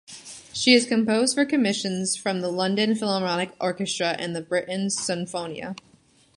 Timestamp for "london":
2.49-2.95